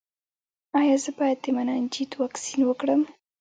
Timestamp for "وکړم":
2.65-3.01